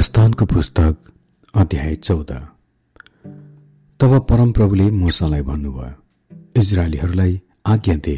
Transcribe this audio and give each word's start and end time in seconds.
प्रस्थानको 0.00 0.44
पुस्तक 0.46 0.96
अध्याय 1.54 1.94
चौध। 1.96 2.30
तब 4.00 4.12
परमप्रभुले 4.28 4.90
मुसालाई 4.90 5.42
भन्नुभयो 5.42 6.60
इजरायलीहरूलाई 6.60 7.40
आज्ञा 7.66 7.96
दे 7.96 8.14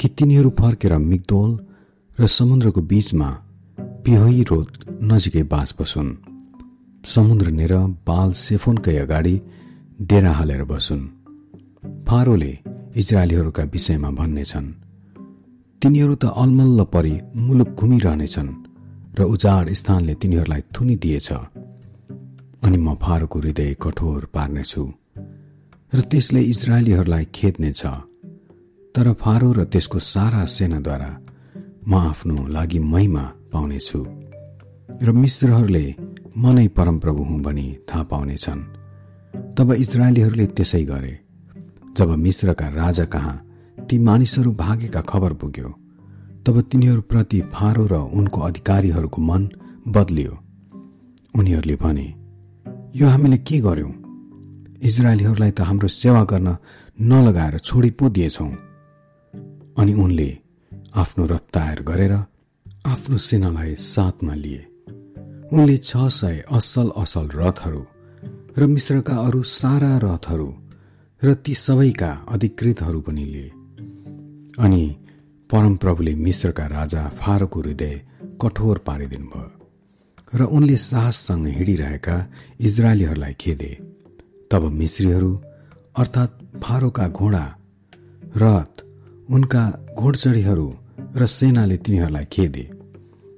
कि 0.00 0.08
तिनीहरू 0.08 0.50
फर्केर 0.50 0.96
मिगदोल 0.98 1.50
र 2.18 2.26
समुद्रको 2.26 2.80
बीचमा 2.82 3.28
पिहोई 4.04 4.42
रोद 4.42 4.70
नजिकै 5.02 5.42
बास 5.42 5.74
बसुन्। 5.80 6.10
समुद्र 7.04 7.46
नेर 7.50 7.74
बाल 8.08 8.32
सेफोनकै 8.32 8.96
अगाडि 8.96 9.36
डेरा 10.00 10.32
हालेर 10.32 10.64
बसुन्। 10.64 11.04
फारोले 12.08 12.52
इजरायलीहरूका 12.96 13.62
विषयमा 13.64 14.10
भन्नेछन् 14.10 14.68
तिनीहरू 15.82 16.14
त 16.14 16.24
अलमल्ल 16.24 16.80
परि 16.84 17.14
मुलुक 17.36 17.68
घुमिरहनेछन्। 17.68 18.50
र 19.18 19.22
उजाड 19.22 19.72
स्थानले 19.72 20.14
तिनीहरूलाई 20.14 20.62
थुनिदिएछ। 20.74 21.28
अनि 22.64 22.76
म 22.76 22.94
फारोको 22.94 23.38
हृदय 23.38 23.74
कठोर 23.82 24.24
पार्नेछु 24.34 24.84
र 25.94 26.00
त्यसले 26.00 26.40
इजरायलीहरूलाई 26.40 27.24
खेद्नेछ। 27.34 27.82
तर 28.94 29.12
फारो 29.12 29.52
र 29.52 29.64
त्यसको 29.64 29.98
सारा 29.98 30.44
सेनाद्वारा 30.44 31.10
म 31.88 31.94
आफ्नो 31.94 32.46
लागि 32.46 32.78
महिमा 32.78 33.24
पाउनेछु 33.52 34.00
र 35.02 35.08
मिश्रहरूले 35.12 35.86
म 36.36 36.44
नै 36.52 36.68
परमप्रभु 36.68 37.22
हुँ 37.22 37.40
भनी 37.42 37.66
थाहा 37.88 38.02
पाउनेछन्। 38.02 38.62
तब 39.56 39.72
इजरायलीहरूले 39.72 40.46
त्यसै 40.46 40.82
गरे। 40.84 41.14
जब 41.96 42.08
मिश्रका 42.16 42.68
राजा 42.68 43.04
कहाँ 43.04 43.36
ती 43.88 43.98
मानिसहरू 43.98 44.50
भागेका 44.54 45.00
खबर 45.00 45.32
पुग्यो 45.32 45.79
तब 46.46 46.60
तिनीहरूप्रति 46.60 47.40
फारो 47.52 47.84
र 47.86 47.94
उनको 47.94 48.40
अधिकारीहरूको 48.40 49.22
मन 49.22 49.42
बदलियो। 49.88 50.32
उनीहरूले 51.38 51.76
भने 51.76 52.06
यो 52.96 53.06
हामीले 53.08 53.38
के 53.38 53.58
गर्यौं? 53.60 53.92
इजरायलीहरूलाई 54.82 55.50
त 55.50 55.60
हाम्रो 55.60 55.88
सेवा 55.88 56.22
गर्न 56.24 56.56
नलगाएर 57.00 57.58
छोडी 57.58 57.90
पो 57.90 58.08
दिएछौ 58.08 58.46
अनि 59.78 59.92
उनले 59.94 60.30
आफ्नो 60.94 61.24
रथ 61.26 61.44
तयार 61.54 61.78
गरेर 61.82 62.14
आफ्नो 62.86 63.16
सेनालाई 63.16 63.74
साथमा 63.74 64.34
लिए। 64.34 64.62
उनले 65.52 65.76
छ 65.78 65.96
सय 66.10 66.36
असल 66.52 66.88
असल 66.96 67.26
रथहरू 67.34 67.82
र 68.58 68.66
मिश्रका 68.66 69.14
अरू 69.16 69.42
सारा 69.42 69.92
रथहरू 69.98 70.48
र 71.22 71.34
ती 71.34 71.54
सबैका 71.54 72.10
अधिकृतहरू 72.28 73.00
पनि 73.00 73.24
लिए। 73.24 73.50
अनि 74.58 74.84
परमप्रभुले 75.52 76.14
मिश्रका 76.14 76.66
राजा 76.66 77.02
फारोको 77.20 77.60
हृदय 77.60 77.94
कठोर 78.42 78.78
पारिदिनु 78.86 79.26
भयो 79.30 79.48
र 80.32 80.44
उनले 80.56 80.76
साहससँग 80.78 81.46
हिँडिरहेका 81.56 82.16
इजरायलीहरूलाई 82.60 83.34
खेदे। 83.42 83.70
तब 84.50 84.62
मिश्रीहरू 84.80 85.32
अर्थात् 86.00 86.42
फारोका 86.64 87.06
घोडा 87.08 87.44
रथ 88.36 88.82
उनका 89.34 89.64
घोडचढीहरू 89.98 90.68
र 91.16 91.26
सेनाले 91.26 91.76
तिनीहरूलाई 91.84 92.26
खेदे 92.34 92.64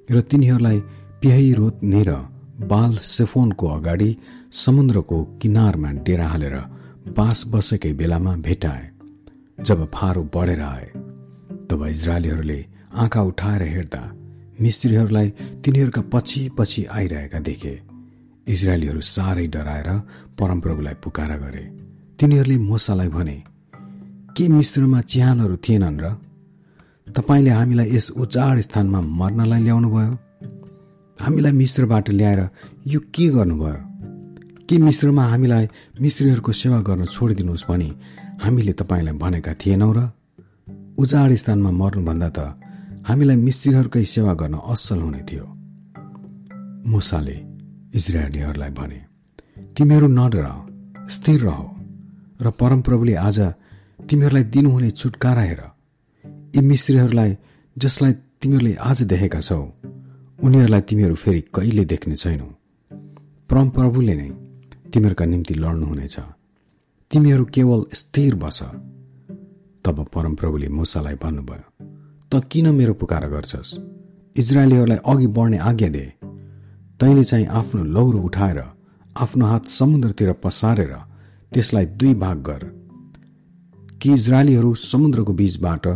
र 0.09 0.21
तिनीहरूलाई 0.29 0.79
पिही 1.21 1.53
रोत्नेर 1.53 2.11
बाल 2.71 2.93
सेफोनको 3.09 3.67
अगाडि 3.77 4.09
समुद्रको 4.63 5.23
किनारमा 5.41 5.91
डेरा 6.05 6.27
हालेर 6.27 6.55
बाँस 7.17 7.43
बसेकै 7.51 7.93
बेलामा 7.99 8.35
भेटाए 8.45 8.85
जब 9.59 9.79
फारो 9.95 10.23
बढेर 10.35 10.61
आए। 10.61 10.87
तब 11.69 11.85
इजरायलीहरूले 11.87 12.59
आँखा 12.93 13.21
उठाएर 13.21 13.61
हेर्दा 13.61 14.01
मिस्त्रीहरूलाई 14.61 15.29
तिनीहरूका 15.63 16.01
पछि 16.13 16.41
पछि 16.57 16.85
आइरहेका 16.85 17.39
देखे। 17.39 17.73
इजरायलीहरू 18.47 19.01
साह्रै 19.01 19.47
डराएर 19.47 19.89
परमप्रभुलाई 20.39 20.93
पुकारा 21.03 21.37
गरे। 21.37 21.63
तिनीहरूले 22.19 22.57
मोसालाई 22.57 23.07
भने 23.07 23.37
के 24.35 24.47
मिश्रमा 24.47 25.01
चिहानहरू 25.01 25.55
थिएनन् 25.57 26.01
र? 26.01 26.05
तपाईँले 27.15 27.49
हामीलाई 27.49 27.87
यस 27.95 28.11
उचाड 28.11 28.59
स्थानमा 28.59 29.01
मर्नलाई 29.01 29.61
ल्याउनु 29.63 29.89
भयो 29.89 30.11
हामीलाई 31.19 31.51
मिश्रबाट 31.51 32.09
ल्याएर 32.09 32.41
यो 32.87 32.99
के 33.13 33.25
गर्नुभयो? 33.29 33.77
के 34.69 34.77
मिश्रमा 34.77 35.23
हामीलाई 35.25 35.65
मिश्रीहरूको 36.01 36.51
सेवा 36.51 36.79
गर्न 36.81 37.05
छोडिदिनुहोस् 37.05 37.65
भनी 37.69 37.89
हामीले 38.43 38.73
तपाईँलाई 38.73 39.15
भनेका 39.17 39.53
थिएनौँ 39.53 39.93
र? 39.97 39.99
उजाड 40.97 41.31
स्थानमा 41.33 41.71
मर्नुभन्दा 41.71 42.29
त 42.29 42.39
हामीलाई 43.07 43.35
मिस्त्रीहरूकै 43.35 44.03
सेवा 44.05 44.33
गर्न 44.33 44.55
असल 44.73 44.99
हुने 45.01 45.21
थियो। 45.29 45.45
मुसाले 46.87 47.37
इजरायलीहरूलाई 47.93 48.71
भने 48.71 48.99
तिमीहरू 49.77 50.07
नडर 50.07 50.45
स्थिर 51.09 51.39
रह 51.41 51.59
र 52.41 52.45
परमप्रभुले 52.59 53.13
आज 53.27 53.39
तिमीहरूलाई 54.09 54.43
दिनुहुने 54.43 54.89
छुटकारा 54.91 55.41
हेर। 55.41 55.61
यी 56.55 56.61
मिस्त्रीहरूलाई 56.61 57.31
जसलाई 57.77 58.13
तिमीहरूले 58.41 58.73
आज 58.79 59.03
देखेका 59.03 59.39
छौ 59.39 59.61
उनीहरूलाई 60.39 60.81
तिमीहरू 60.81 61.15
फेरि 61.15 61.41
कहिले 61.55 61.83
देख्ने 61.85 62.15
छैनौ। 62.15 62.47
परमप्रभुले 63.49 64.13
नै 64.15 64.29
तिमीहरूका 64.91 65.25
निम्ति 65.25 65.53
लड्नुहुनेछ। 65.53 66.15
तिमीहरू 67.11 67.45
केवल 67.45 67.81
स्थिर 67.93 68.35
बस। 68.35 68.59
तब 69.85 70.05
परमप्रभुले 70.15 70.67
मुसालाई 70.69 71.15
भन्नुभयो 71.15 71.67
त 72.31 72.43
किन 72.51 72.75
मेरो 72.75 72.93
पुकार 72.93 73.29
गर्छस्? 73.29 73.75
इजरायलीहरूलाई 74.35 74.97
अघि 74.97 75.27
बढ्ने 75.27 75.57
आज्ञा 75.57 75.89
दे। 75.89 76.13
तैँले 76.99 77.23
चाहिँ 77.23 77.45
आफ्नो 77.47 77.83
लौरो 77.83 78.19
उठाएर 78.19 78.63
आफ्नो 79.17 79.45
हात 79.45 79.65
समुद्रतिर 79.65 80.31
पसारेर 80.33 80.93
त्यसलाई 81.53 81.85
दुई 81.85 82.13
भाग 82.13 82.37
गर। 82.37 82.63
कि 84.01 84.13
इजरायलीहरू 84.13 84.73
समुद्रको 84.73 85.33
बीचबाट 85.33 85.87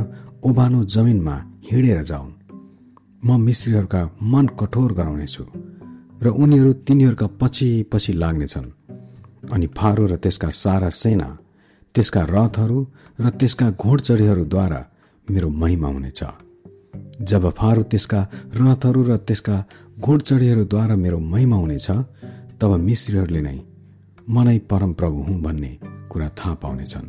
ओभानो 0.43 0.83
जमिनमा 0.85 1.35
हिँडेर 1.71 2.03
जाउन्। 2.03 2.31
म 3.25 3.41
मिश्रीहरूका 3.41 4.01
मन 4.23 4.47
कठोर 4.47 4.93
गराउनेछु 4.93 5.43
र 6.23 6.27
उनीहरू 6.27 6.73
तिनीहरूका 6.73 7.27
पछि 7.27 7.83
पछि 7.83 8.13
लाग्नेछन्। 8.13 8.71
अनि 9.53 9.67
फारो 9.67 10.05
र 10.05 10.15
त्यसका 10.15 10.49
सारा 10.49 10.89
सेना 10.89 11.37
त्यसका 11.95 12.21
रथहरू 12.29 12.79
र 13.19 13.29
त्यसका 13.29 13.67
घोडचढीहरूद्वारा 13.71 14.81
मेरो 15.27 15.49
महिमा 15.49 15.87
हुनेछ। 15.87 16.21
जब 17.21 17.49
फारो 17.51 17.83
त्यसका 17.83 18.19
रथहरू 18.55 19.01
र 19.03 19.17
त्यसका 19.17 19.55
घोडचढीहरूद्वारा 19.99 20.95
मेरो 20.95 21.19
महिमा 21.19 21.55
हुनेछ 21.55 21.87
तब 22.61 22.71
मिश्रीहरूले 22.79 23.41
नै 23.41 23.57
मनै 24.29 24.57
परमप्रभु 24.69 25.19
हुँ 25.23 25.41
भन्ने 25.41 25.71
कुरा 26.11 26.29
थाहा 26.29 26.53
पाउनेछन्। 26.53 27.07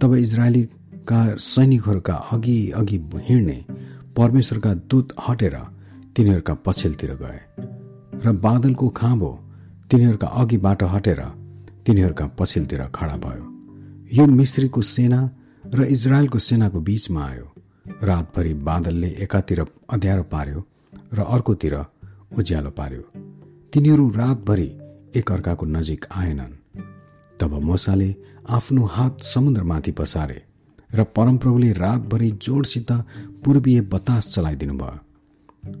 तब 0.00 0.14
इजरायलीका 0.16 1.20
सैनिकहरूका 1.44 2.14
अघि 2.32 2.58
अघि 2.70 2.98
हिँड्ने 3.28 3.58
परमेश्वरका 4.16 4.72
दूत 4.90 5.14
हटेर 5.28 5.56
तिनीहरूका 6.16 6.54
पछिल्तिर 6.66 7.12
गए 7.22 7.40
र 8.24 8.32
बादलको 8.38 8.88
खाँबो 8.90 9.30
तिनीहरूका 9.90 10.26
अघिबाट 10.40 10.82
हटेर 10.94 11.20
तिनीहरूका 11.86 12.26
पछिल्तिर 12.38 12.82
खडा 12.94 13.16
भयो। 13.16 13.44
यो 14.12 14.26
मिश्रीको 14.26 14.82
सेना 14.82 15.18
र 15.74 15.84
इजरायलको 15.86 16.38
सेनाको 16.38 16.80
बीचमा 16.80 17.24
आयो। 17.24 17.46
रातभरि 18.02 18.54
बादलले 18.54 19.08
एकातिर 19.22 19.60
अध्यारो 19.90 20.22
पार्यो 20.22 20.60
र 21.14 21.18
अर्कोतिर 21.24 21.74
उज्यालो 22.38 22.70
पार्यो। 22.70 23.02
तिनीहरू 23.72 24.08
रातभरि 24.10 24.68
एकअर्काको 25.14 25.66
नजिक 25.66 26.06
आएनन्। 26.12 26.58
तब 27.40 27.54
मोसाले 27.62 28.14
आफ्नो 28.50 28.84
हात 28.84 29.22
समुद्रमाथि 29.24 29.92
पसारे 29.92 30.42
र 30.94 31.04
परमप्रभुले 31.16 31.70
रातभरि 31.72 32.30
जोडसित 32.42 32.90
पूर्वीय 33.44 33.80
बतास 33.94 34.26
चलाइदिनु 34.26 34.74
भयो 34.74 34.98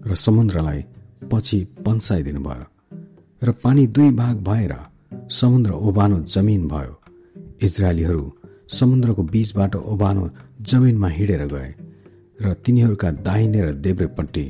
र 0.06 0.14
समुद्रलाई 0.14 0.84
पछि 1.32 1.58
पन्साइदिनु 1.86 2.40
भयो 2.40 2.66
र 3.42 3.52
पानी 3.52 3.86
दुई 3.86 4.10
भाग 4.12 4.36
भएर 4.42 4.74
समुद्र 5.30 5.70
ओभानो 5.72 6.20
जमिन 6.28 6.68
भयो। 6.68 6.99
इजरायलीहरू 7.62 8.24
समुद्रको 8.70 9.22
बीचबाट 9.22 9.76
ओभानो 9.76 10.24
जमिनमा 10.60 11.08
हिँडेर 11.08 11.44
गए 11.46 11.70
र 12.40 12.52
तिनीहरूका 12.64 13.10
दाहिने 13.26 13.60
र 13.62 13.72
देब्रेपट्टि 13.86 14.46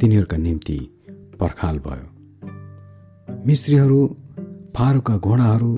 तिनीहरूका 0.00 0.36
निम्ति 0.36 0.78
पर्खाल 1.40 1.78
भयो। 1.78 2.06
मिस्त्रीहरू 3.46 3.98
फारोका 4.76 5.16
घोडाहरू 5.18 5.72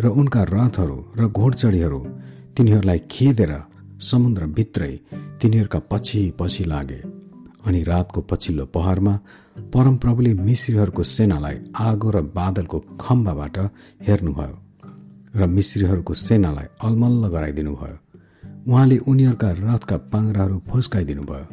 र 0.00 0.06
उनका 0.20 0.42
रथहरू 0.50 0.98
र 1.18 1.28
घोडचढीहरू 1.28 2.00
तिनीहरूलाई 2.56 2.98
खेदेर 3.10 3.52
समुद्रभित्रै 4.00 4.92
तिनीहरूका 5.40 5.78
पछि 5.90 6.20
पछि 6.40 6.64
लागे 6.64 7.00
अनि 7.66 7.82
रातको 7.82 8.20
पछिल्लो 8.20 8.64
पहरमा 8.76 9.14
परमप्रभुले 9.74 10.32
मिश्रीहरूको 10.48 11.02
सेनालाई 11.02 11.56
आगो 11.80 12.10
र 12.10 12.20
बादलको 12.38 12.78
खम्बाबाट 13.00 13.56
हेर्नुभयो। 14.08 14.56
र 15.34 15.46
मिश्रीहरूको 15.46 16.14
सेनालाई 16.14 16.66
अलमल्ल 16.82 17.28
गराइदिनु 17.28 17.72
भयो 17.74 17.96
उहाँले 18.68 18.96
उनीहरूका 19.10 19.50
रथका 19.58 19.96
पाङ्राहरू 20.12 20.56
फुस्काइदिनु 20.68 21.22
भयो 21.22 21.46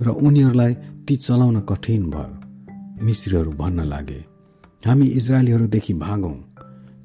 र 0.00 0.08
उनीहरूलाई 0.26 0.72
ती 1.06 1.16
चलाउन 1.16 1.60
कठिन 1.60 2.02
भयो। 2.10 3.04
मिश्रीहरू 3.04 3.50
भन्न 3.52 3.80
लागे 3.84 4.20
हामी 4.86 5.06
इजरायलीहरूदेखि 5.06 5.94
भागौं 5.94 6.36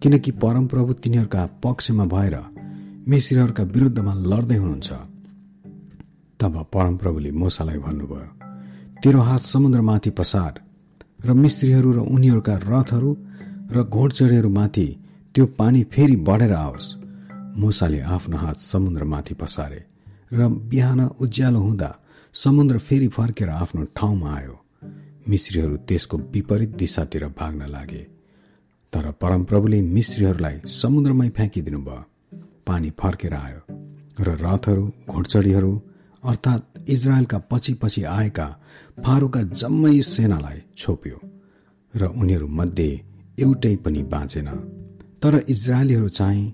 किनकि 0.01 0.31
परमप्रभु 0.31 0.93
तिनीहरूका 0.93 1.41
पक्षमा 1.63 2.05
भएर 2.05 2.35
मिश्रीहरूका 3.07 3.63
विरुद्धमा 3.63 4.13
लड्दै 4.31 4.55
हुनुहुन्छ। 4.55 4.89
तब 6.39 6.53
परमप्रभुले 6.73 7.31
मोसालाई 7.31 7.77
भन्नुभयो 7.77 8.27
तेरो 9.03 9.19
हात 9.21 9.41
समुद्रमाथि 9.41 10.09
पसार 10.09 10.53
र 11.25 11.33
मिस्त्रीहरू 11.33 11.89
र 11.91 11.99
उनीहरूका 12.15 12.55
रथहरू 12.63 13.11
र 13.71 13.83
घोडचढीहरूमाथि 13.85 14.87
त्यो 15.35 15.45
पानी 15.59 15.83
फेरि 15.83 16.15
बढेर 16.27 16.53
आओस्। 16.53 16.95
मुसाले 17.57 17.99
आफ्नो 18.15 18.37
हात 18.37 18.57
समुद्रमाथि 18.61 19.33
पसारे 19.33 19.83
र 20.33 20.47
बिहान 20.71 20.99
उज्यालो 21.23 21.59
हुँदा 21.59 21.89
समुद्र 22.35 22.77
फेरि 22.77 23.07
फर्केर 23.07 23.49
आफ्नो 23.49 23.83
ठाउँमा 23.95 24.29
आयो। 24.35 24.55
मिश्रीहरू 25.29 25.77
त्यसको 25.87 26.17
विपरीत 26.33 26.69
दिशातिर 26.75 27.23
भाग्न 27.39 27.67
लागे। 27.69 28.03
तर 28.93 29.11
परमप्रभुले 29.21 29.81
मिश्रीहरूलाई 29.81 30.57
समुद्रमै 30.81 31.29
फ्याँकिदिनु 31.29 31.79
भयो 31.79 32.03
पानी 32.67 32.89
फर्केर 32.99 33.33
आयो 33.33 33.59
र 34.19 34.35
रथहरू 34.43 34.83
घोडचडीहरू 35.09 35.71
अर्थात् 36.23 36.89
इजरायलका 36.89 37.37
पछि 37.51 37.73
पछि 37.73 38.03
आएका 38.17 38.47
फारूका 39.05 39.41
जम्मै 39.59 39.95
सेनालाई 40.01 40.59
छोप्यो 40.77 41.17
र 41.93 42.01
उनीहरू 42.11 42.47
मध्ये 42.59 42.91
एउटै 43.39 43.75
पनि 43.85 44.03
बाँचेन। 44.13 44.49
तर 45.21 45.43
इजरायलीहरू 45.49 46.07
चाहिँ 46.09 46.53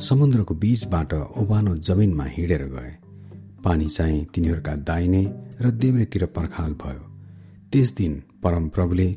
समुद्रको 0.00 0.54
बीचबाट 0.54 1.12
ओबानो 1.14 1.76
जमिनमा 1.76 2.24
हिँडेर 2.24 2.62
गए। 2.66 2.92
पानी 3.64 3.86
चाहिँ 3.88 4.24
तिनीहरूका 4.34 4.74
दाहिने 4.88 5.22
र 5.60 5.70
देब्रेतिर 5.70 6.24
पर्खाल 6.26 6.72
भयो। 6.72 7.02
त्यस 7.72 7.94
दिन 7.96 8.12
परमप्रभुले 8.42 9.08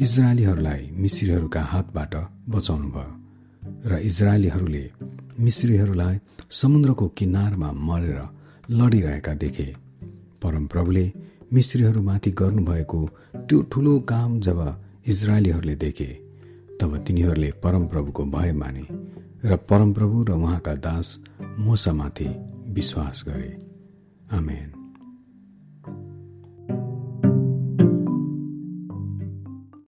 इजरायलीहरूलाई 0.00 0.90
मिश्रीहरूका 0.94 1.62
हातबाट 1.62 2.14
बचाउनु 2.48 2.88
भयो 2.88 3.12
र 3.86 3.98
इजरायलीहरूले 4.00 4.84
मिश्रीहरूलाई 5.40 6.18
समुद्रको 6.50 7.08
किनारमा 7.08 7.72
मरेर 7.72 8.20
लडिरहेका 8.70 9.34
देखे। 9.34 9.74
परमप्रभुले 10.42 11.12
मिस्त्रीहरूमाथि 11.52 12.30
गर्नुभएको 12.30 13.00
त्यो 13.48 13.60
ठुलो 13.72 13.98
काम 14.00 14.40
जब 14.40 14.58
इजरायलीहरूले 15.06 15.74
देखे। 15.74 16.27
तब 16.80 16.96
तिनीहरूले 17.04 17.50
परमप्रभुको 17.50 18.24
भय 18.24 18.52
माने 18.52 18.86
र 19.44 19.56
परमप्रभु 19.56 20.22
र 20.22 20.32
उहाँका 20.32 20.74
दास 20.74 21.18
मोसामाथि 21.58 22.28
विश्वास 22.68 23.24
गरे। 23.28 23.56
आमेन। 24.32 24.77